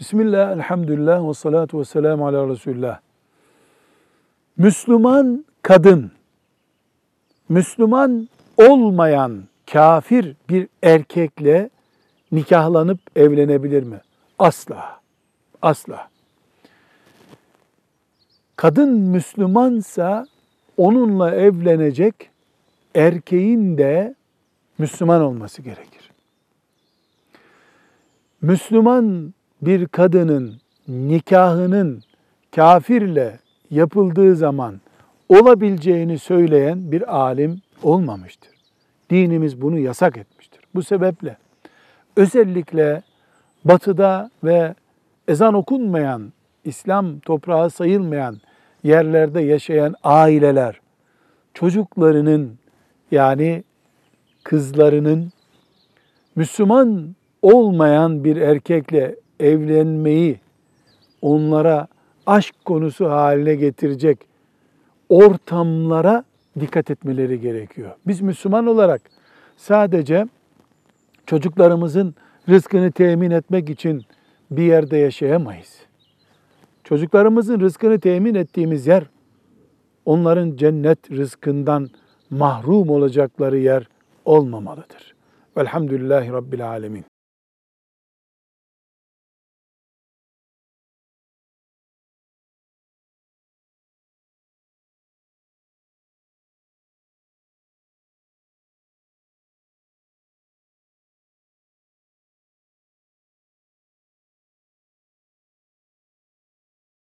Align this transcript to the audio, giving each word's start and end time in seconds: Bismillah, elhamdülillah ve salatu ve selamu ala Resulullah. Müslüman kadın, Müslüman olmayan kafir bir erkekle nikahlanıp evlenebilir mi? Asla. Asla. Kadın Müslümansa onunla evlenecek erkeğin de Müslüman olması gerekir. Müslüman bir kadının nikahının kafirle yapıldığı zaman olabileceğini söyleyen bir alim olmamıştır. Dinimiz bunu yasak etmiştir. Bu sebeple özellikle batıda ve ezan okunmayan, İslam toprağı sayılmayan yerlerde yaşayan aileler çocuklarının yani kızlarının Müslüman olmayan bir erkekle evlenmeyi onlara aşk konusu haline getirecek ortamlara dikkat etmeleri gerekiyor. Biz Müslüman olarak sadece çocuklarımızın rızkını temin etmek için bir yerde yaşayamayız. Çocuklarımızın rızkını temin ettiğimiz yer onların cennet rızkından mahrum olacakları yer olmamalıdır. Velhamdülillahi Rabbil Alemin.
Bismillah, 0.00 0.52
elhamdülillah 0.52 1.28
ve 1.28 1.34
salatu 1.34 1.80
ve 1.80 1.84
selamu 1.84 2.26
ala 2.26 2.48
Resulullah. 2.48 3.00
Müslüman 4.56 5.44
kadın, 5.62 6.12
Müslüman 7.48 8.28
olmayan 8.56 9.44
kafir 9.72 10.36
bir 10.48 10.68
erkekle 10.82 11.70
nikahlanıp 12.32 12.98
evlenebilir 13.16 13.82
mi? 13.82 14.00
Asla. 14.38 15.00
Asla. 15.62 16.08
Kadın 18.56 18.90
Müslümansa 18.92 20.26
onunla 20.76 21.34
evlenecek 21.34 22.30
erkeğin 22.94 23.78
de 23.78 24.14
Müslüman 24.78 25.22
olması 25.22 25.62
gerekir. 25.62 26.10
Müslüman 28.40 29.34
bir 29.62 29.86
kadının 29.86 30.54
nikahının 30.88 32.02
kafirle 32.56 33.38
yapıldığı 33.70 34.36
zaman 34.36 34.80
olabileceğini 35.28 36.18
söyleyen 36.18 36.92
bir 36.92 37.16
alim 37.16 37.60
olmamıştır. 37.82 38.50
Dinimiz 39.10 39.60
bunu 39.62 39.78
yasak 39.78 40.16
etmiştir. 40.16 40.60
Bu 40.74 40.82
sebeple 40.82 41.36
özellikle 42.16 43.02
batıda 43.64 44.30
ve 44.44 44.74
ezan 45.28 45.54
okunmayan, 45.54 46.32
İslam 46.64 47.18
toprağı 47.18 47.70
sayılmayan 47.70 48.40
yerlerde 48.82 49.40
yaşayan 49.40 49.94
aileler 50.04 50.80
çocuklarının 51.54 52.58
yani 53.10 53.64
kızlarının 54.44 55.32
Müslüman 56.36 57.16
olmayan 57.42 58.24
bir 58.24 58.36
erkekle 58.36 59.16
evlenmeyi 59.40 60.40
onlara 61.22 61.86
aşk 62.26 62.54
konusu 62.64 63.10
haline 63.10 63.54
getirecek 63.54 64.18
ortamlara 65.08 66.24
dikkat 66.60 66.90
etmeleri 66.90 67.40
gerekiyor. 67.40 67.90
Biz 68.06 68.20
Müslüman 68.20 68.66
olarak 68.66 69.02
sadece 69.56 70.26
çocuklarımızın 71.26 72.14
rızkını 72.48 72.92
temin 72.92 73.30
etmek 73.30 73.70
için 73.70 74.02
bir 74.50 74.62
yerde 74.62 74.96
yaşayamayız. 74.96 75.76
Çocuklarımızın 76.84 77.60
rızkını 77.60 78.00
temin 78.00 78.34
ettiğimiz 78.34 78.86
yer 78.86 79.04
onların 80.04 80.56
cennet 80.56 81.10
rızkından 81.10 81.90
mahrum 82.30 82.90
olacakları 82.90 83.58
yer 83.58 83.88
olmamalıdır. 84.24 85.14
Velhamdülillahi 85.56 86.32
Rabbil 86.32 86.68
Alemin. 86.68 87.04